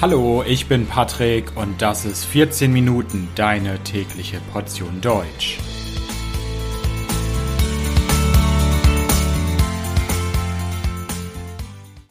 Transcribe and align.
Hallo, 0.00 0.44
ich 0.46 0.68
bin 0.68 0.86
Patrick 0.86 1.56
und 1.56 1.82
das 1.82 2.04
ist 2.04 2.24
14 2.24 2.72
Minuten 2.72 3.26
deine 3.34 3.82
tägliche 3.82 4.38
Portion 4.52 5.00
Deutsch. 5.00 5.58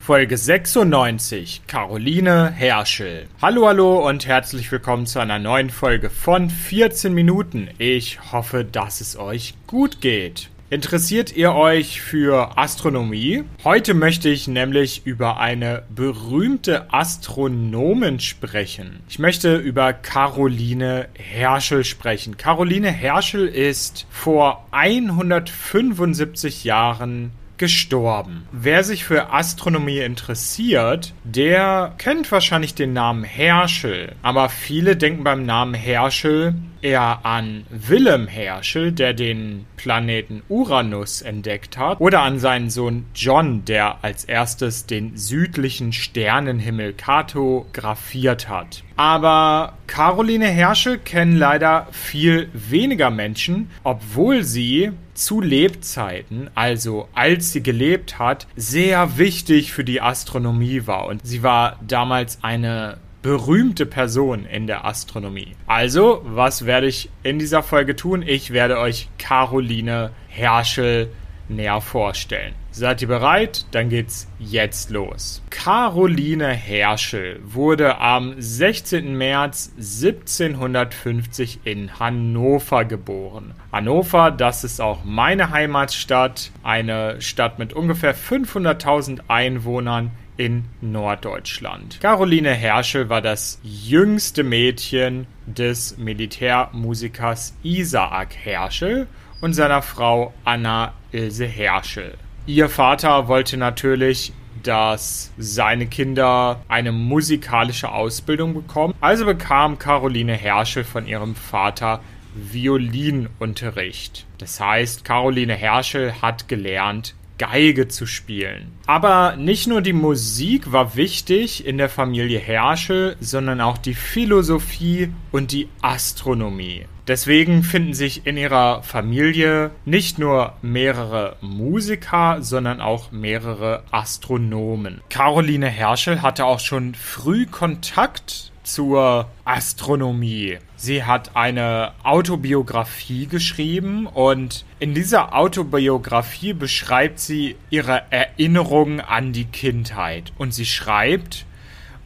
Folge 0.01 0.37
96 0.37 1.61
Caroline 1.65 2.51
Herschel. 2.51 3.29
Hallo, 3.41 3.67
hallo 3.67 4.05
und 4.05 4.27
herzlich 4.27 4.69
willkommen 4.69 5.05
zu 5.05 5.19
einer 5.19 5.39
neuen 5.39 5.69
Folge 5.69 6.09
von 6.09 6.49
14 6.49 7.13
Minuten. 7.13 7.69
Ich 7.77 8.33
hoffe, 8.33 8.65
dass 8.65 8.99
es 8.99 9.17
euch 9.17 9.53
gut 9.65 10.01
geht. 10.01 10.49
Interessiert 10.69 11.33
ihr 11.33 11.53
euch 11.53 12.01
für 12.01 12.57
Astronomie? 12.57 13.45
Heute 13.63 13.93
möchte 13.93 14.27
ich 14.27 14.49
nämlich 14.49 15.03
über 15.05 15.39
eine 15.39 15.83
berühmte 15.95 16.91
Astronomin 16.93 18.19
sprechen. 18.19 18.99
Ich 19.07 19.17
möchte 19.17 19.55
über 19.55 19.93
Caroline 19.93 21.07
Herschel 21.13 21.85
sprechen. 21.85 22.35
Caroline 22.35 22.91
Herschel 22.91 23.47
ist 23.47 24.07
vor 24.09 24.67
175 24.71 26.65
Jahren 26.65 27.31
gestorben. 27.57 28.45
Wer 28.51 28.83
sich 28.83 29.03
für 29.05 29.31
Astronomie 29.31 29.99
interessiert, 29.99 31.13
der 31.23 31.93
kennt 31.97 32.31
wahrscheinlich 32.31 32.75
den 32.75 32.91
Namen 32.91 33.23
Herschel. 33.23 34.15
Aber 34.21 34.49
viele 34.49 34.95
denken 34.95 35.23
beim 35.23 35.45
Namen 35.45 35.73
Herschel 35.73 36.55
eher 36.81 37.25
an 37.25 37.65
Willem 37.69 38.27
Herschel, 38.27 38.91
der 38.91 39.13
den 39.13 39.65
Planeten 39.77 40.43
Uranus 40.49 41.21
entdeckt 41.21 41.77
hat, 41.77 41.99
oder 41.99 42.21
an 42.21 42.39
seinen 42.39 42.69
Sohn 42.69 43.05
John, 43.13 43.65
der 43.65 44.03
als 44.03 44.25
erstes 44.25 44.85
den 44.85 45.17
südlichen 45.17 45.93
Sternenhimmel 45.93 46.93
kartografiert 46.93 48.49
hat. 48.49 48.83
Aber 48.95 49.73
Caroline 49.85 50.47
Herschel 50.47 50.97
kennen 50.97 51.37
leider 51.37 51.87
viel 51.91 52.49
weniger 52.53 53.11
Menschen, 53.11 53.69
obwohl 53.83 54.43
sie 54.43 54.91
zu 55.13 55.41
Lebzeiten, 55.41 56.49
also 56.55 57.07
als 57.13 57.51
sie 57.51 57.63
gelebt 57.63 58.19
hat, 58.19 58.47
sehr 58.55 59.17
wichtig 59.17 59.73
für 59.73 59.83
die 59.83 60.01
Astronomie 60.01 60.85
war. 60.85 61.07
Und 61.07 61.25
sie 61.25 61.43
war 61.43 61.79
damals 61.85 62.43
eine 62.43 62.97
berühmte 63.21 63.85
Person 63.85 64.45
in 64.45 64.67
der 64.67 64.85
Astronomie. 64.85 65.55
Also, 65.65 66.21
was 66.23 66.65
werde 66.65 66.87
ich 66.87 67.09
in 67.23 67.39
dieser 67.39 67.63
Folge 67.63 67.95
tun? 67.95 68.21
Ich 68.21 68.51
werde 68.51 68.79
euch 68.79 69.09
Caroline 69.17 70.11
Herschel 70.27 71.09
näher 71.49 71.81
vorstellen. 71.81 72.53
Seid 72.71 73.01
ihr 73.01 73.07
bereit? 73.07 73.65
Dann 73.71 73.89
geht's 73.89 74.27
jetzt 74.37 74.91
los. 74.91 75.41
Caroline 75.49 76.49
Herschel 76.49 77.39
wurde 77.43 77.97
am 77.99 78.35
16. 78.37 79.17
März 79.17 79.71
1750 79.77 81.61
in 81.63 81.99
Hannover 81.99 82.85
geboren. 82.85 83.53
Hannover, 83.71 84.31
das 84.31 84.63
ist 84.63 84.79
auch 84.79 85.03
meine 85.03 85.49
Heimatstadt, 85.49 86.51
eine 86.63 87.19
Stadt 87.21 87.57
mit 87.57 87.73
ungefähr 87.73 88.15
500.000 88.15 89.21
Einwohnern 89.27 90.11
in 90.37 90.65
Norddeutschland. 90.81 91.99
Caroline 91.99 92.53
Herschel 92.53 93.09
war 93.09 93.21
das 93.21 93.59
jüngste 93.63 94.43
Mädchen 94.43 95.27
des 95.45 95.97
Militärmusikers 95.97 97.55
Isaak 97.63 98.35
Herschel 98.35 99.07
und 99.41 99.53
seiner 99.53 99.81
Frau 99.81 100.33
Anna 100.45 100.93
Ilse 101.11 101.45
Herschel. 101.45 102.13
Ihr 102.45 102.69
Vater 102.69 103.27
wollte 103.27 103.57
natürlich, 103.57 104.31
dass 104.63 105.31
seine 105.37 105.87
Kinder 105.87 106.61
eine 106.67 106.91
musikalische 106.91 107.91
Ausbildung 107.91 108.53
bekommen. 108.53 108.93
Also 109.01 109.25
bekam 109.25 109.77
Caroline 109.79 110.33
Herschel 110.33 110.83
von 110.83 111.07
ihrem 111.07 111.35
Vater 111.35 112.01
Violinunterricht. 112.35 114.25
Das 114.37 114.59
heißt, 114.59 115.03
Caroline 115.03 115.55
Herschel 115.55 116.21
hat 116.21 116.47
gelernt, 116.47 117.15
Geige 117.37 117.87
zu 117.87 118.05
spielen. 118.05 118.71
Aber 118.85 119.35
nicht 119.35 119.67
nur 119.67 119.81
die 119.81 119.93
Musik 119.93 120.71
war 120.71 120.95
wichtig 120.95 121.65
in 121.65 121.77
der 121.77 121.89
Familie 121.89 122.39
Herschel, 122.39 123.15
sondern 123.19 123.61
auch 123.61 123.77
die 123.77 123.93
Philosophie 123.93 125.09
und 125.31 125.51
die 125.51 125.69
Astronomie. 125.81 126.85
Deswegen 127.07 127.63
finden 127.63 127.93
sich 127.93 128.27
in 128.27 128.35
ihrer 128.35 128.83
Familie 128.83 129.71
nicht 129.85 130.19
nur 130.19 130.55
mehrere 130.61 131.37
Musiker, 131.39 132.41
sondern 132.41 132.81
auch 132.81 133.11
mehrere 133.11 133.83
Astronomen. 133.91 134.99
Caroline 135.09 135.69
Herschel 135.69 136.21
hatte 136.21 136.43
auch 136.43 136.59
schon 136.59 136.95
früh 136.95 137.45
Kontakt 137.45 138.51
zur 138.67 139.29
Astronomie. 139.45 140.57
Sie 140.75 141.03
hat 141.03 141.35
eine 141.35 141.93
Autobiografie 142.03 143.25
geschrieben 143.25 144.05
und 144.05 144.65
in 144.79 144.93
dieser 144.93 145.33
Autobiografie 145.33 146.53
beschreibt 146.53 147.19
sie 147.19 147.55
ihre 147.69 148.03
Erinnerungen 148.11 148.99
an 148.99 149.31
die 149.31 149.45
Kindheit. 149.45 150.33
Und 150.37 150.53
sie 150.53 150.65
schreibt, 150.65 151.45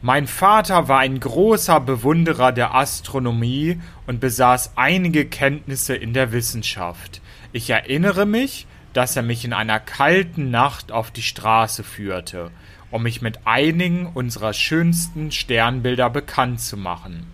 mein 0.00 0.26
Vater 0.26 0.88
war 0.88 1.00
ein 1.00 1.20
großer 1.20 1.80
Bewunderer 1.80 2.52
der 2.52 2.74
Astronomie 2.74 3.80
und 4.06 4.20
besaß 4.20 4.72
einige 4.76 5.26
Kenntnisse 5.26 5.94
in 5.94 6.14
der 6.14 6.32
Wissenschaft. 6.32 7.20
Ich 7.52 7.70
erinnere 7.70 8.24
mich, 8.24 8.66
dass 8.92 9.16
er 9.16 9.22
mich 9.22 9.44
in 9.44 9.52
einer 9.52 9.80
kalten 9.80 10.50
Nacht 10.50 10.92
auf 10.92 11.10
die 11.10 11.22
Straße 11.22 11.82
führte 11.82 12.50
um 12.92 13.02
mich 13.02 13.22
mit 13.22 13.40
einigen 13.46 14.06
unserer 14.06 14.52
schönsten 14.52 15.32
Sternbilder 15.32 16.10
bekannt 16.10 16.60
zu 16.60 16.76
machen, 16.76 17.26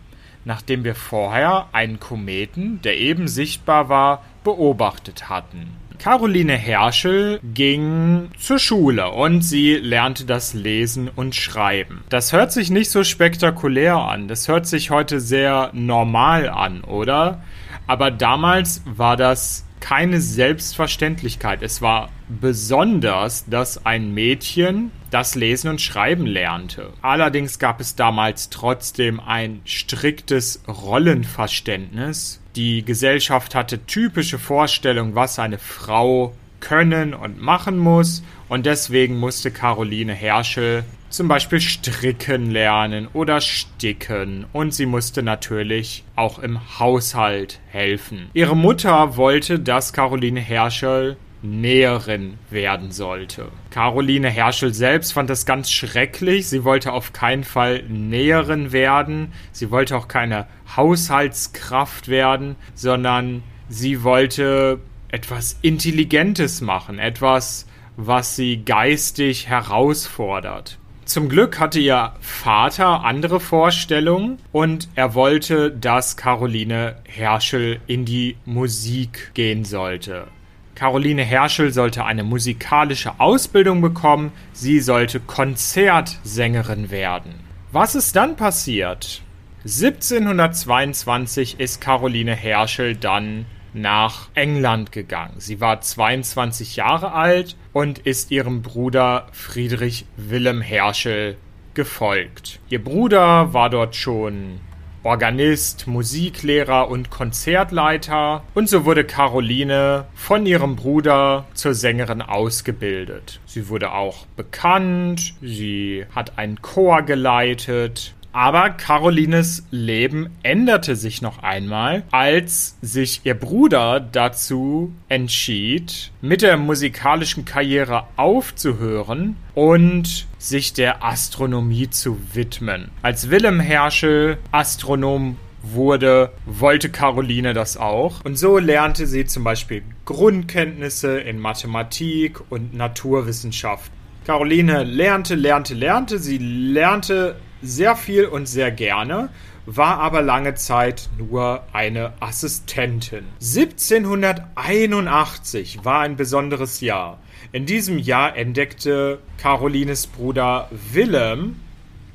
nachdem 0.45 0.85
wir 0.85 0.95
vorher 0.95 1.67
einen 1.73 2.01
Kometen, 2.01 2.81
der 2.83 2.99
eben 2.99 3.29
sichtbar 3.29 3.89
war, 3.89 4.25
beobachtet 4.45 5.29
hatten. 5.29 5.77
Caroline 5.99 6.55
Herschel 6.55 7.41
ging 7.43 8.31
zur 8.39 8.61
Schule 8.61 9.11
und 9.11 9.43
sie 9.43 9.75
lernte 9.75 10.25
das 10.25 10.55
Lesen 10.55 11.09
und 11.09 11.35
Schreiben. 11.35 12.05
Das 12.09 12.33
hört 12.33 12.53
sich 12.53 12.71
nicht 12.71 12.91
so 12.91 13.03
spektakulär 13.03 13.97
an, 13.97 14.29
das 14.29 14.47
hört 14.47 14.67
sich 14.67 14.91
heute 14.91 15.19
sehr 15.21 15.71
normal 15.73 16.49
an, 16.49 16.83
oder? 16.85 17.43
Aber 17.89 18.13
damals 18.13 18.83
war 18.85 19.17
das 19.17 19.65
keine 19.81 20.21
Selbstverständlichkeit. 20.21 21.63
Es 21.63 21.83
war 21.83 22.11
besonders, 22.29 23.45
dass 23.47 23.85
ein 23.87 24.13
Mädchen 24.13 24.91
das 25.11 25.35
Lesen 25.35 25.71
und 25.71 25.81
Schreiben 25.81 26.27
lernte. 26.27 26.93
Allerdings 27.01 27.59
gab 27.59 27.81
es 27.81 27.97
damals 27.97 28.51
trotzdem 28.51 29.21
ein 29.21 29.61
striktes 29.65 30.63
Rollenverständnis. 30.69 32.41
Die 32.57 32.85
Gesellschaft 32.85 33.55
hatte 33.55 33.87
typische 33.87 34.39
Vorstellungen, 34.39 35.15
was 35.15 35.39
eine 35.39 35.59
Frau 35.59 36.35
können 36.61 37.15
und 37.15 37.41
machen 37.41 37.79
muss. 37.79 38.23
Und 38.49 38.67
deswegen 38.67 39.19
musste 39.19 39.51
Caroline 39.51 40.13
Herschel 40.13 40.85
zum 41.11 41.29
Beispiel 41.29 41.61
stricken 41.61 42.51
lernen 42.51 43.09
oder 43.13 43.41
sticken 43.41 44.47
und 44.53 44.75
sie 44.75 44.87
musste 44.87 45.23
natürlich 45.23 46.05
auch 46.17 46.39
im 46.39 46.79
Haushalt 46.79 47.61
helfen. 47.69 48.31
Ihre 48.35 48.57
Mutter 48.57 49.17
wollte, 49.17 49.59
dass 49.59 49.93
Caroline 49.93 50.41
Herschel 50.41 51.17
Näherin 51.43 52.39
werden 52.51 52.91
sollte. 52.91 53.49
Caroline 53.71 54.29
Herschel 54.29 54.75
selbst 54.75 55.13
fand 55.13 55.31
das 55.31 55.47
ganz 55.47 55.71
schrecklich. 55.71 56.49
Sie 56.49 56.65
wollte 56.65 56.93
auf 56.93 57.13
keinen 57.13 57.45
Fall 57.45 57.85
Näherin 57.85 58.73
werden. 58.73 59.33
Sie 59.53 59.71
wollte 59.71 59.97
auch 59.97 60.09
keine 60.09 60.47
Haushaltskraft 60.77 62.09
werden, 62.09 62.57
sondern 62.75 63.45
sie 63.69 64.03
wollte 64.03 64.81
etwas 65.11 65.59
Intelligentes 65.63 66.61
machen, 66.61 66.99
etwas, 66.99 67.67
was 67.97 68.37
sie 68.37 68.65
geistig 68.65 69.49
herausfordert. 69.49 70.79
Zum 71.09 71.29
Glück 71.31 71.59
hatte 71.59 71.81
ihr 71.81 72.13
Vater 72.21 73.03
andere 73.03 73.41
Vorstellungen 73.41 74.37
und 74.53 74.91
er 74.95 75.15
wollte, 75.15 75.71
dass 75.71 76.19
Caroline 76.19 76.97
Herschel 77.05 77.81
in 77.87 78.05
die 78.05 78.37
Musik 78.45 79.31
gehen 79.33 79.65
sollte. 79.65 80.27
Caroline 80.75 81.23
Herschel 81.23 81.73
sollte 81.73 82.05
eine 82.05 82.25
musikalische 82.25 83.19
Ausbildung 83.21 83.81
bekommen, 83.81 84.33
sie 84.53 84.81
sollte 84.81 85.19
Konzertsängerin 85.19 86.91
werden. 86.91 87.33
Was 87.73 87.95
ist 87.95 88.15
dann 88.15 88.37
passiert? 88.37 89.23
1722 89.65 91.59
ist 91.59 91.81
Caroline 91.81 92.35
Herschel 92.35 92.95
dann 92.95 93.47
nach 93.75 94.29
England 94.35 94.93
gegangen. 94.93 95.35
Sie 95.39 95.61
war 95.61 95.81
22 95.81 96.77
Jahre 96.77 97.13
alt 97.13 97.57
und 97.73 97.99
ist 97.99 98.31
ihrem 98.31 98.63
Bruder 98.63 99.27
Friedrich 99.33 100.07
Wilhelm 100.17 100.61
Herschel 100.61 101.37
gefolgt. 101.75 102.61
Ihr 102.69 102.83
Bruder 102.83 103.53
war 103.53 103.71
dort 103.71 103.95
schon 103.95 104.61
Organist, 105.05 105.87
Musiklehrer 105.87 106.91
und 106.91 107.09
Konzertleiter 107.09 108.43
und 108.55 108.69
so 108.69 108.85
wurde 108.85 109.05
Caroline 109.05 110.07
von 110.15 110.45
ihrem 110.45 110.75
Bruder 110.75 111.47
zur 111.55 111.73
Sängerin 111.73 112.21
ausgebildet. 112.21 113.41
Sie 113.47 113.69
wurde 113.69 113.93
auch 113.93 114.27
bekannt, 114.37 115.35
sie 115.41 116.05
hat 116.15 116.37
einen 116.37 116.61
Chor 116.61 117.03
geleitet, 117.03 118.15
Aber 118.39 118.71
Carolines 118.71 119.65
Leben 119.73 120.29
änderte 120.45 120.95
sich 120.95 121.23
noch 121.23 121.43
einmal, 121.43 122.05
als 122.13 122.77
sich 122.81 123.23
ihr 123.25 123.35
Bruder 123.35 123.99
dazu 123.99 124.93
entschied, 125.09 126.13
mit 126.21 126.43
der 126.43 126.57
musikalischen 126.57 127.45
Karriere 127.45 128.05
aufzuhören 128.15 129.35
und 129.57 130.29
sich 130.39 130.73
der 130.73 131.05
Astronomie 131.05 131.91
zu 131.91 132.17
widmen. 132.33 132.93
Als 133.03 133.29
Wilhelm 133.29 133.59
Herschel 133.59 134.39
Astronom 134.53 135.37
wurde, 135.65 136.31
wollte 136.47 136.91
Caroline 136.91 137.55
das 137.55 137.77
auch. 137.77 138.25
Und 138.25 138.39
so 138.39 138.59
lernte 138.59 139.09
sie 139.09 139.25
zum 139.25 139.43
Beispiel 139.43 139.83
Grundkenntnisse 140.05 141.19
in 141.19 141.41
Mathematik 141.41 142.41
und 142.53 142.73
Naturwissenschaft. 142.73 143.91
Caroline 144.25 144.85
lernte, 144.85 145.35
lernte, 145.35 145.75
lernte. 145.75 146.21
Sie 146.21 146.39
lernte 146.39 147.35
sehr 147.63 147.97
viel 147.97 148.27
und 148.27 148.47
sehr 148.47 148.71
gerne, 148.71 149.31
war 149.67 149.99
aber 149.99 150.23
lange 150.23 150.55
Zeit 150.55 151.09
nur 151.19 151.65
eine 151.73 152.13
Assistentin. 152.21 153.25
1781 153.41 155.85
war 155.85 155.99
ein 156.01 156.15
besonderes 156.17 156.81
Jahr. 156.81 157.19
In 157.53 157.67
diesem 157.67 157.99
Jahr 157.99 158.35
entdeckte 158.37 159.19
Carolines 159.37 160.07
Bruder 160.07 160.71
Wilhelm 160.93 161.57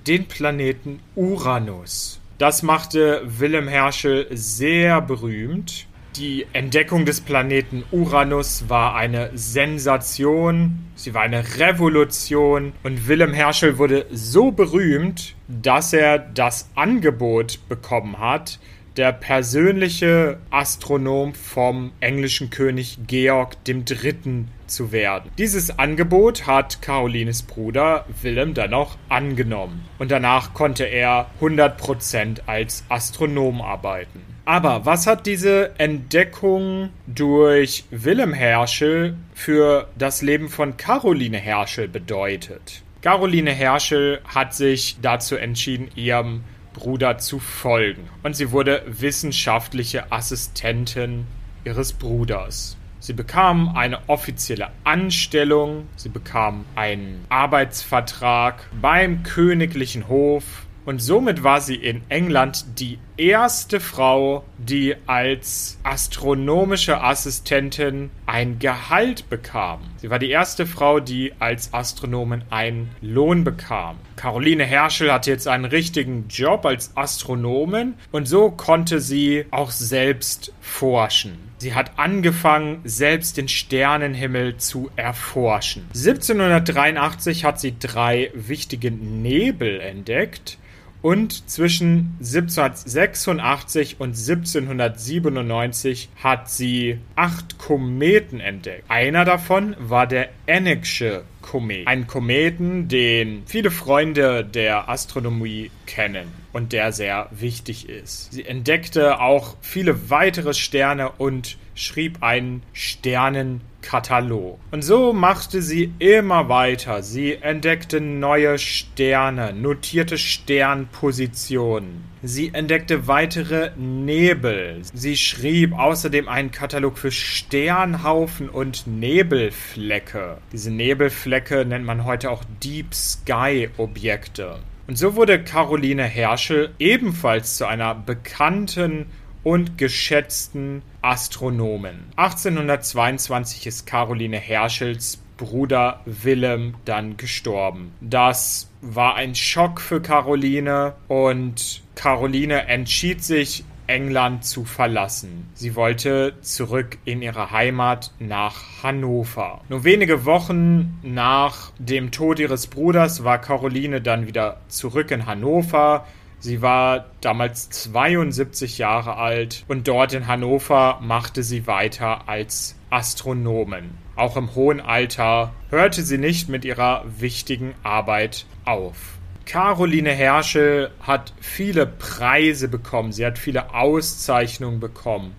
den 0.08 0.28
Planeten 0.28 1.00
Uranus. 1.16 2.20
Das 2.40 2.64
machte 2.64 3.22
Wilhelm 3.26 3.68
Herschel 3.68 4.26
sehr 4.32 5.02
berühmt. 5.02 5.86
Die 6.18 6.46
Entdeckung 6.54 7.06
des 7.06 7.22
Planeten 7.22 7.84
Uranus 7.90 8.66
war 8.70 8.94
eine 8.94 9.32
Sensation, 9.34 10.86
sie 10.94 11.16
war 11.16 11.24
eine 11.24 11.58
Revolution 11.58 12.74
und 12.84 13.08
Wilhelm 13.08 13.34
Herschel 13.34 13.80
wurde 13.80 14.06
so 14.12 14.52
berühmt, 14.52 15.34
dass 15.48 15.92
er 15.92 16.20
das 16.20 16.70
Angebot 16.76 17.68
bekommen 17.68 18.20
hat, 18.20 18.60
der 18.96 19.12
persönliche 19.12 20.38
Astronom 20.52 21.34
vom 21.34 21.94
englischen 22.00 22.52
König 22.52 23.00
Georg 23.08 23.58
III. 23.68 24.46
zu 24.68 24.92
werden. 24.92 25.32
Dieses 25.40 25.80
Angebot 25.80 26.46
hat 26.46 26.84
Carolines 26.84 27.42
Bruder 27.42 28.06
Wilhelm 28.22 28.54
dann 28.54 28.76
auch 28.76 28.98
angenommen 29.10 29.84
und 29.98 30.12
danach 30.12 30.54
konnte 30.54 30.84
er 30.84 31.32
100% 31.42 32.42
als 32.46 32.84
Astronom 32.88 33.64
arbeiten. 33.64 34.33
Aber 34.46 34.86
was 34.86 35.08
hat 35.08 35.26
diese 35.26 35.80
Entdeckung 35.80 36.90
durch 37.08 37.86
Wilhelm 37.92 38.34
Herschel 38.34 39.16
für 39.34 39.88
das 39.98 40.22
Leben 40.22 40.50
von 40.50 40.76
Caroline 40.76 41.38
Herschel 41.38 41.88
bedeutet? 41.88 42.82
Caroline 43.02 43.52
Herschel 43.52 44.20
hat 44.26 44.54
sich 44.54 44.98
dazu 45.02 45.36
entschieden, 45.38 45.90
ihrem 45.96 46.44
Bruder 46.74 47.20
zu 47.20 47.40
folgen. 47.40 48.10
Und 48.24 48.36
sie 48.36 48.52
wurde 48.52 48.84
wissenschaftliche 48.86 50.12
Assistentin 50.12 51.26
ihres 51.64 51.94
Bruders. 51.94 52.76
Sie 53.00 53.14
bekam 53.14 53.76
eine 53.76 54.00
offizielle 54.08 54.70
Anstellung, 54.84 55.88
sie 55.96 56.10
bekam 56.10 56.66
einen 56.76 57.26
Arbeitsvertrag 57.30 58.70
beim 58.82 59.24
königlichen 59.24 60.08
Hof 60.08 60.66
und 60.86 61.02
somit 61.02 61.44
war 61.44 61.62
sie 61.62 61.76
in 61.76 62.02
England 62.10 62.80
die 62.80 63.00
erste 63.18 63.80
Frau, 63.80 64.44
die 64.58 64.96
als 65.06 65.78
astronomische 65.84 67.02
Assistentin 67.02 68.10
ein 68.26 68.60
Gehalt 68.60 69.30
bekam. 69.30 69.82
Sie 69.98 70.10
war 70.10 70.20
die 70.20 70.30
erste 70.30 70.66
Frau, 70.66 71.00
die 71.00 71.34
als 71.40 71.74
Astronomin 71.74 72.44
einen 72.50 72.90
Lohn 73.02 73.44
bekam. 73.44 73.98
Caroline 74.16 74.64
Herschel 74.64 75.12
hatte 75.12 75.32
jetzt 75.32 75.48
einen 75.48 75.66
richtigen 75.66 76.28
Job 76.28 76.66
als 76.66 76.96
Astronomin 76.96 77.96
und 78.12 78.28
so 78.28 78.50
konnte 78.50 79.00
sie 79.00 79.46
auch 79.52 79.72
selbst 79.72 80.54
forschen. 80.62 81.38
Sie 81.58 81.76
hat 81.76 81.98
angefangen, 81.98 82.82
selbst 82.84 83.38
den 83.38 83.48
Sternenhimmel 83.48 84.58
zu 84.58 84.90
erforschen. 84.98 85.84
1783 85.96 87.46
hat 87.46 87.60
sie 87.60 87.78
drei 87.80 88.32
wichtige 88.34 88.92
Nebel 88.92 89.80
entdeckt 89.80 90.58
und 91.04 91.48
zwischen 91.50 92.16
1786 92.20 93.98
und 94.00 94.12
1797 94.12 96.10
hat 96.24 96.50
sie 96.50 96.98
acht 97.16 97.60
Kometen 97.60 98.40
entdeckt. 98.40 98.86
Einer 98.88 99.26
davon 99.26 99.76
war 99.80 100.08
der 100.08 100.30
Ennigsche 100.46 101.26
Komet. 101.42 101.88
Ein 101.88 102.08
Kometen, 102.08 102.88
den 102.88 103.44
viele 103.46 103.70
Freunde 103.70 104.46
der 104.46 104.90
Astronomie 104.90 105.70
kennen 105.86 106.32
und 106.54 106.72
der 106.72 106.94
sehr 106.94 107.28
wichtig 107.32 107.90
ist. 107.90 108.32
Sie 108.32 108.46
entdeckte 108.46 109.20
auch 109.20 109.58
viele 109.60 110.10
weitere 110.10 110.54
Sterne 110.54 111.12
und 111.12 111.58
schrieb 111.76 112.22
einen 112.22 112.64
Sternenkatalog. 112.74 114.60
Und 114.72 114.84
so 114.84 115.14
machte 115.14 115.62
sie 115.62 115.94
immer 116.00 116.50
weiter. 116.50 117.04
Sie 117.04 117.34
entdeckte 117.36 118.02
neue 118.02 118.58
Sterne, 118.60 119.54
notierte 119.54 120.18
Sternpositionen. 120.18 122.04
Sie 122.22 122.54
entdeckte 122.54 123.08
weitere 123.08 123.72
Nebel. 123.76 124.82
Sie 124.94 125.18
schrieb 125.18 125.78
außerdem 125.78 126.30
einen 126.30 126.52
Katalog 126.52 126.98
für 126.98 127.12
Sternhaufen 127.12 128.50
und 128.50 128.88
Nebelflecke. 128.88 130.38
Diese 130.52 130.72
Nebelflecke 130.72 131.66
nennt 131.66 131.86
man 131.86 132.06
heute 132.06 132.32
auch 132.32 132.44
Deep 132.64 132.94
Sky 132.94 133.70
Objekte. 133.78 134.60
Und 134.86 134.98
so 134.98 135.16
wurde 135.16 135.42
Caroline 135.42 136.04
Herschel 136.04 136.72
ebenfalls 136.78 137.56
zu 137.56 137.66
einer 137.66 137.96
bekannten 137.96 139.06
und 139.44 139.78
geschätzten 139.78 140.82
Astronomen. 141.02 142.06
1822 142.16 143.68
ist 143.68 143.86
Caroline 143.86 144.38
Herschels 144.38 145.20
Bruder 145.38 146.00
Willem 146.06 146.76
dann 146.86 147.18
gestorben. 147.18 147.92
Das 148.02 148.70
war 148.82 149.16
ein 149.16 149.36
Schock 149.36 149.82
für 149.82 150.02
Caroline 150.02 150.94
und 151.08 151.82
Caroline 151.96 152.68
entschied 152.68 153.24
sich, 153.24 153.64
England 153.88 154.46
zu 154.46 154.64
verlassen. 154.64 155.50
Sie 155.56 155.76
wollte 155.76 156.36
zurück 156.42 156.98
in 157.04 157.22
ihre 157.22 157.52
Heimat 157.52 158.12
nach 158.20 158.82
Hannover. 158.82 159.62
Nur 159.70 159.84
wenige 159.84 160.26
Wochen 160.26 161.00
nach 161.04 161.72
dem 161.80 162.12
Tod 162.12 162.40
ihres 162.40 162.68
Bruders 162.68 163.24
war 163.24 163.40
Caroline 163.40 164.02
dann 164.02 164.26
wieder 164.28 164.62
zurück 164.70 165.12
in 165.12 165.26
Hannover. 165.26 166.06
Sie 166.44 166.62
war 166.62 167.06
damals 167.22 167.70
72 167.70 168.78
Jahre 168.78 169.16
alt 169.16 169.64
und 169.70 169.88
dort 169.88 170.12
in 170.12 170.28
Hannover 170.28 171.00
machte 171.02 171.42
sie 171.42 171.68
weiter 171.68 172.28
als 172.28 172.76
Astronomin. 172.90 173.92
Auch 174.18 174.36
im 174.36 174.54
hohen 174.54 174.82
Alter 174.82 175.54
hörte 175.70 176.02
sie 176.02 176.18
nicht 176.18 176.50
mit 176.50 176.66
ihrer 176.66 177.06
wichtigen 177.18 177.76
Arbeit 177.82 178.46
auf. 178.66 178.98
Caroline 179.46 180.12
Herschel 180.12 180.92
hat 181.00 181.34
viele 181.40 181.86
Preise 181.86 182.68
bekommen, 182.68 183.14
sie 183.14 183.26
hat 183.26 183.40
viele 183.40 183.74
Auszeichnungen 183.74 184.82
bekommen. 184.82 185.38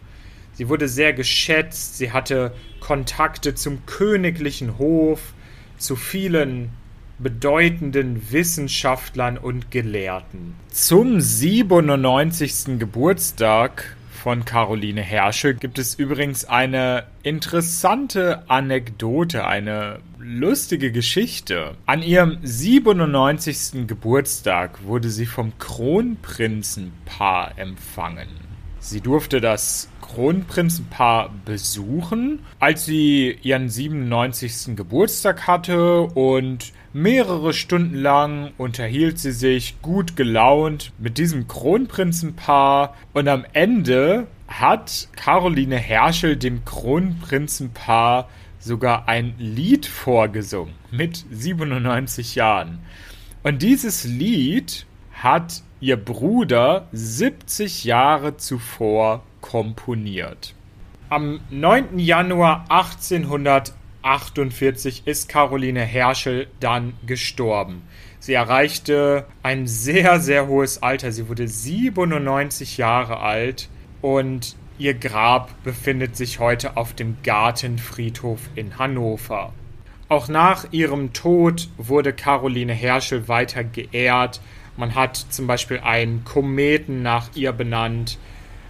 Sie 0.55 0.71
wurde 0.71 0.89
sehr 0.89 1.13
geschätzt, 1.13 1.99
sie 1.99 2.13
hatte 2.13 2.55
Kontakte 2.81 3.55
zum 3.55 3.85
königlichen 3.85 4.79
Hof, 4.79 5.35
zu 5.77 5.97
vielen 5.97 6.71
bedeutenden 7.19 8.33
Wissenschaftlern 8.33 9.39
und 9.39 9.71
Gelehrten. 9.71 10.55
Zum 10.71 11.21
97. 11.21 12.79
Geburtstag 12.79 13.97
von 14.25 14.45
Caroline 14.47 15.03
Herschel 15.03 15.55
gibt 15.55 15.79
es 15.79 15.97
übrigens 15.97 16.47
eine 16.47 17.05
interessante 17.23 18.49
Anekdote, 18.49 19.47
eine 19.47 19.99
lustige 20.19 20.91
Geschichte. 20.93 21.75
An 21.85 22.03
ihrem 22.03 22.39
97. 22.43 23.87
Geburtstag 23.87 24.83
wurde 24.85 25.11
sie 25.11 25.27
vom 25.27 25.53
Kronprinzenpaar 25.59 27.59
empfangen. 27.59 28.29
Sie 28.79 29.03
durfte 29.03 29.43
das 29.43 29.91
Kronprinzenpaar 30.01 31.31
besuchen, 31.45 32.39
als 32.61 32.87
sie 32.87 33.39
ihren 33.43 33.69
97. 33.69 34.75
Geburtstag 34.77 35.47
hatte 35.47 36.03
und 36.03 36.73
Mehrere 36.97 37.53
Stunden 37.55 37.97
lang 37.97 38.53
unterhielt 38.57 39.19
sie 39.19 39.33
sich 39.33 39.83
gut 39.83 40.15
gelaunt 40.15 40.93
mit 40.97 41.19
diesem 41.19 41.49
Kronprinzenpaar 41.49 42.95
und 43.13 43.27
am 43.27 43.45
Ende 43.53 44.29
hat 44.47 45.09
Caroline 45.17 45.77
Herschel 45.77 46.37
dem 46.37 46.65
Kronprinzenpaar 46.65 48.29
sogar 48.61 49.09
ein 49.09 49.35
Lied 49.39 49.87
vorgesungen 49.87 50.73
mit 50.93 51.25
97 51.33 52.37
Jahren. 52.37 52.79
Und 53.43 53.63
dieses 53.63 54.05
Lied 54.05 54.87
hat 55.15 55.65
ihr 55.81 55.97
Bruder 55.97 56.87
70 56.93 57.83
Jahre 57.83 58.37
zuvor 58.37 59.25
komponiert. 59.41 60.55
Am 61.11 61.41
9. 61.51 61.99
Januar 61.99 62.67
1800 62.69 63.75
1948 64.05 65.07
ist 65.07 65.31
Caroline 65.31 65.81
Herschel 65.81 66.49
dann 66.61 66.93
gestorben. 67.07 67.81
Sie 68.19 68.35
erreichte 68.35 69.25
ein 69.43 69.67
sehr, 69.67 70.21
sehr 70.21 70.47
hohes 70.47 70.83
Alter. 70.83 71.11
Sie 71.11 71.27
wurde 71.31 71.49
97 71.49 72.77
Jahre 72.77 73.21
alt 73.21 73.71
und 74.03 74.57
ihr 74.77 74.93
Grab 74.93 75.55
befindet 75.65 76.17
sich 76.17 76.39
heute 76.39 76.77
auf 76.77 76.93
dem 76.93 77.17
Gartenfriedhof 77.23 78.41
in 78.55 78.79
Hannover. 78.79 79.55
Auch 80.11 80.29
nach 80.29 80.71
ihrem 80.71 81.15
Tod 81.15 81.71
wurde 81.79 82.13
Caroline 82.13 82.75
Herschel 82.75 83.27
weiter 83.29 83.65
geehrt. 83.65 84.43
Man 84.77 84.95
hat 84.95 85.17
zum 85.17 85.47
Beispiel 85.47 85.81
einen 85.81 86.25
Kometen 86.25 87.03
nach 87.03 87.31
ihr 87.35 87.53
benannt. 87.53 88.19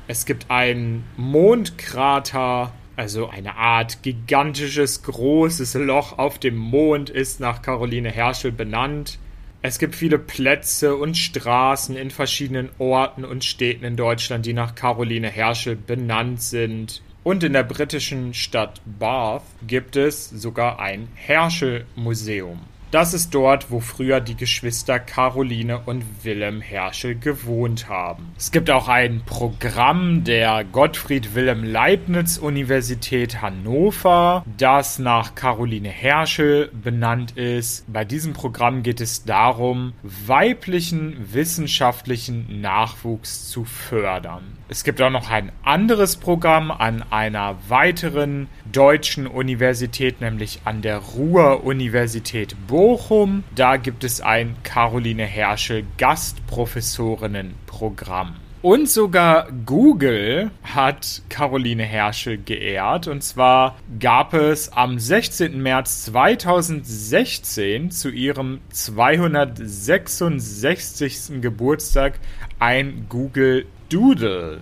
Es 0.07 0.27
gibt 0.27 0.49
einen 0.49 1.03
Mondkrater, 1.17 2.73
also 2.97 3.29
eine 3.29 3.57
Art 3.57 4.03
gigantisches, 4.03 5.03
großes 5.03 5.75
Loch 5.75 6.19
auf 6.19 6.39
dem 6.39 6.57
Mond 6.57 7.11
ist 7.11 7.41
nach 7.41 7.63
Caroline 7.63 8.11
Herschel 8.11 8.53
benannt. 8.53 9.19
Es 9.63 9.79
gibt 9.79 9.95
viele 9.95 10.19
Plätze 10.19 10.95
und 10.95 11.17
Straßen 11.17 11.97
in 11.97 12.11
verschiedenen 12.11 12.69
Orten 12.79 13.25
und 13.25 13.45
Städten 13.45 13.85
in 13.85 13.97
Deutschland, 13.97 14.45
die 14.47 14.53
nach 14.53 14.75
Caroline 14.75 15.29
Herschel 15.29 15.75
benannt 15.75 16.43
sind. 16.43 17.03
Und 17.23 17.43
in 17.43 17.55
der 17.55 17.63
britischen 17.63 18.35
Stadt 18.35 18.83
Bath 18.85 19.43
gibt 19.67 19.97
es 19.97 20.29
sogar 20.29 20.79
ein 20.79 21.09
Herschel-Museum. 21.15 22.61
Das 22.95 23.13
ist 23.13 23.35
dort, 23.35 23.73
wo 23.73 23.81
früher 23.81 24.21
die 24.21 24.37
Geschwister 24.37 25.01
Caroline 25.01 25.81
und 25.85 26.05
Wilhelm 26.23 26.61
Herschel 26.61 27.17
gewohnt 27.17 27.89
haben. 27.89 28.33
Es 28.39 28.53
gibt 28.53 28.71
auch 28.71 28.87
ein 28.87 29.23
Programm 29.27 30.23
der 30.23 30.63
Gottfried 30.63 31.35
Wilhelm 31.35 31.65
Leibniz 31.65 32.39
Universität 32.39 33.43
Hannover, 33.43 34.45
das 34.59 35.01
nach 35.01 35.35
Caroline 35.35 35.89
Herschel 35.89 36.71
benannt 36.73 37.33
ist. 37.33 37.85
Bei 37.93 38.05
diesem 38.05 38.33
Programm 38.33 38.85
geht 38.85 39.01
es 39.01 39.25
darum, 39.25 39.95
weiblichen 40.05 41.17
wissenschaftlichen 41.33 42.61
Nachwuchs 42.61 43.51
zu 43.51 43.65
fördern. 43.65 44.45
Es 44.67 44.83
gibt 44.83 45.03
auch 45.03 45.11
noch 45.11 45.31
ein 45.31 45.53
anderes 45.63 46.17
Programm 46.17 46.71
an 46.71 47.05
einer 47.11 47.59
weiteren 47.69 48.49
deutschen 48.73 49.27
Universität, 49.27 50.23
nämlich 50.23 50.61
an 50.65 50.81
der 50.81 50.97
Ruhr-Universität 50.99 52.57
Bochum. 52.67 53.45
Da 53.55 53.77
gibt 53.77 54.05
es 54.05 54.23
ein 54.23 54.57
Caroline 54.63 55.27
Herschel 55.27 55.85
Gastprofessorinnenprogramm. 55.99 58.37
Und 58.63 58.89
sogar 58.89 59.49
Google 59.67 60.51
hat 60.63 61.21
Caroline 61.29 61.83
Herschel 61.83 62.39
geehrt. 62.39 63.07
Und 63.07 63.23
zwar 63.23 63.77
gab 64.01 64.33
es 64.33 64.73
am 64.73 64.99
16. 64.99 65.63
März 65.63 66.07
2016 66.07 67.91
zu 67.91 68.09
ihrem 68.09 68.63
266. 68.71 71.43
Geburtstag 71.43 72.19
ein 72.59 73.05
Google 73.11 73.67
Doodle. 73.95 74.59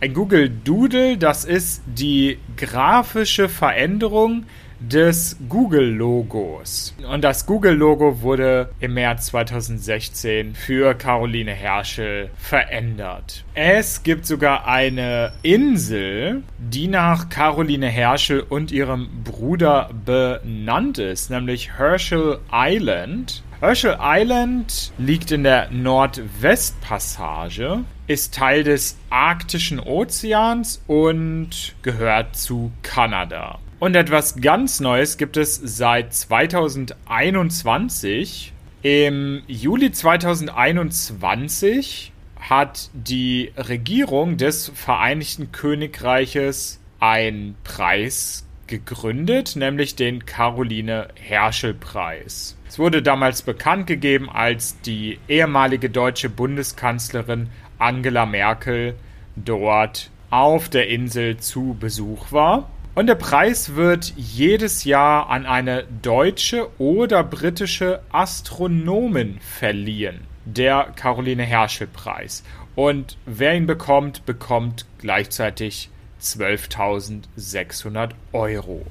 Ein 0.00 0.14
Google 0.14 0.48
Doodle, 0.48 1.18
das 1.18 1.44
ist 1.44 1.82
die 1.84 2.38
grafische 2.56 3.50
Veränderung 3.50 4.46
des 4.80 5.36
Google-Logos. 5.50 6.94
Und 7.06 7.22
das 7.22 7.44
Google-Logo 7.44 8.22
wurde 8.22 8.70
im 8.80 8.94
März 8.94 9.26
2016 9.26 10.54
für 10.54 10.94
Caroline 10.94 11.52
Herschel 11.52 12.30
verändert. 12.38 13.44
Es 13.52 14.02
gibt 14.02 14.24
sogar 14.24 14.66
eine 14.66 15.34
Insel, 15.42 16.42
die 16.56 16.88
nach 16.88 17.28
Caroline 17.28 17.88
Herschel 17.88 18.40
und 18.40 18.72
ihrem 18.72 19.10
Bruder 19.24 19.90
benannt 20.06 20.96
ist, 20.96 21.28
nämlich 21.28 21.76
Herschel 21.76 22.38
Island. 22.50 23.42
Herschel 23.60 23.98
Island 24.00 24.90
liegt 24.96 25.32
in 25.32 25.44
der 25.44 25.70
Nordwestpassage, 25.70 27.84
ist 28.10 28.34
Teil 28.34 28.64
des 28.64 28.98
Arktischen 29.08 29.78
Ozeans 29.78 30.82
und 30.88 31.76
gehört 31.82 32.34
zu 32.34 32.72
Kanada. 32.82 33.60
Und 33.78 33.94
etwas 33.94 34.40
ganz 34.40 34.80
Neues 34.80 35.16
gibt 35.16 35.36
es 35.36 35.54
seit 35.54 36.12
2021. 36.12 38.52
Im 38.82 39.42
Juli 39.46 39.92
2021 39.92 42.10
hat 42.40 42.90
die 42.94 43.52
Regierung 43.56 44.36
des 44.36 44.72
Vereinigten 44.74 45.52
Königreiches 45.52 46.80
einen 46.98 47.54
Preis 47.62 48.44
gegründet, 48.66 49.54
nämlich 49.54 49.94
den 49.94 50.26
Caroline 50.26 51.06
Herschel 51.14 51.74
Preis. 51.74 52.56
Es 52.66 52.80
wurde 52.80 53.02
damals 53.02 53.42
bekannt 53.42 53.86
gegeben, 53.86 54.28
als 54.28 54.80
die 54.80 55.20
ehemalige 55.28 55.90
deutsche 55.90 56.28
Bundeskanzlerin 56.28 57.50
Angela 57.80 58.26
Merkel 58.26 58.94
dort 59.36 60.10
auf 60.30 60.68
der 60.68 60.88
Insel 60.88 61.38
zu 61.38 61.76
Besuch 61.78 62.32
war. 62.32 62.70
Und 62.94 63.06
der 63.06 63.14
Preis 63.14 63.76
wird 63.76 64.12
jedes 64.16 64.84
Jahr 64.84 65.30
an 65.30 65.46
eine 65.46 65.84
deutsche 66.02 66.68
oder 66.78 67.22
britische 67.24 68.00
Astronomin 68.10 69.38
verliehen. 69.40 70.20
Der 70.44 70.92
Caroline 70.96 71.44
Herschel 71.44 71.86
Preis. 71.86 72.42
Und 72.74 73.16
wer 73.26 73.54
ihn 73.54 73.66
bekommt, 73.66 74.26
bekommt 74.26 74.86
gleichzeitig 74.98 75.90
12.600 76.20 78.10
Euro. 78.32 78.84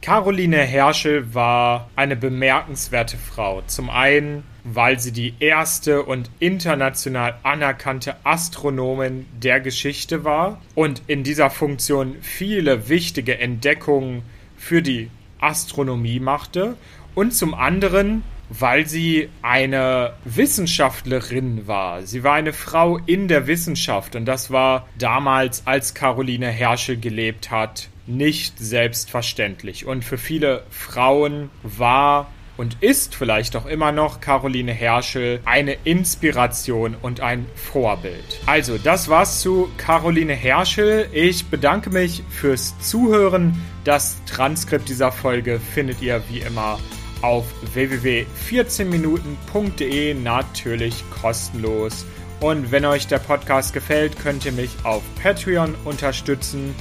Caroline 0.00 0.58
Herschel 0.58 1.34
war 1.34 1.88
eine 1.96 2.16
bemerkenswerte 2.16 3.16
Frau. 3.16 3.62
Zum 3.66 3.88
einen, 3.88 4.44
weil 4.64 4.98
sie 4.98 5.12
die 5.12 5.34
erste 5.38 6.02
und 6.02 6.30
international 6.40 7.36
anerkannte 7.42 8.16
Astronomin 8.24 9.26
der 9.40 9.60
Geschichte 9.60 10.24
war 10.24 10.60
und 10.74 11.02
in 11.06 11.22
dieser 11.22 11.50
Funktion 11.50 12.16
viele 12.22 12.88
wichtige 12.88 13.38
Entdeckungen 13.38 14.22
für 14.56 14.80
die 14.80 15.10
Astronomie 15.38 16.18
machte. 16.18 16.76
Und 17.14 17.32
zum 17.34 17.54
anderen, 17.54 18.24
weil 18.48 18.86
sie 18.86 19.28
eine 19.42 20.14
Wissenschaftlerin 20.24 21.66
war. 21.66 22.02
Sie 22.02 22.24
war 22.24 22.34
eine 22.34 22.52
Frau 22.52 22.98
in 23.06 23.28
der 23.28 23.46
Wissenschaft 23.46 24.16
und 24.16 24.24
das 24.24 24.50
war 24.50 24.88
damals, 24.98 25.66
als 25.66 25.94
Caroline 25.94 26.48
Herschel 26.48 26.96
gelebt 26.96 27.50
hat, 27.50 27.88
nicht 28.06 28.58
selbstverständlich. 28.58 29.86
Und 29.86 30.04
für 30.04 30.18
viele 30.18 30.64
Frauen 30.70 31.50
war 31.62 32.30
und 32.56 32.82
ist 32.82 33.14
vielleicht 33.14 33.54
auch 33.56 33.66
immer 33.66 33.92
noch 33.92 34.20
Caroline 34.20 34.72
Herschel 34.72 35.40
eine 35.44 35.74
Inspiration 35.84 36.96
und 37.00 37.20
ein 37.20 37.46
Vorbild. 37.54 38.40
Also, 38.46 38.78
das 38.78 39.08
war's 39.08 39.40
zu 39.40 39.70
Caroline 39.76 40.34
Herschel. 40.34 41.08
Ich 41.12 41.46
bedanke 41.46 41.90
mich 41.90 42.24
fürs 42.30 42.76
Zuhören. 42.80 43.62
Das 43.84 44.16
Transkript 44.26 44.88
dieser 44.88 45.12
Folge 45.12 45.60
findet 45.60 46.02
ihr 46.02 46.20
wie 46.30 46.40
immer 46.40 46.80
auf 47.22 47.44
www.14minuten.de 47.72 50.14
natürlich 50.14 51.04
kostenlos. 51.10 52.04
Und 52.40 52.70
wenn 52.70 52.84
euch 52.84 53.06
der 53.06 53.20
Podcast 53.20 53.72
gefällt, 53.72 54.18
könnt 54.18 54.44
ihr 54.44 54.52
mich 54.52 54.70
auf 54.82 55.02
Patreon 55.22 55.74
unterstützen. 55.84 56.74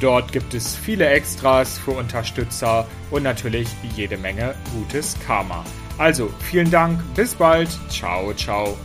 Dort 0.00 0.32
gibt 0.32 0.54
es 0.54 0.76
viele 0.76 1.08
Extras 1.08 1.78
für 1.78 1.92
Unterstützer 1.92 2.86
und 3.10 3.24
natürlich 3.24 3.68
jede 3.96 4.16
Menge 4.16 4.54
gutes 4.72 5.16
Karma. 5.26 5.64
Also 5.98 6.30
vielen 6.38 6.70
Dank, 6.70 7.00
bis 7.14 7.34
bald, 7.34 7.68
ciao, 7.90 8.32
ciao. 8.34 8.76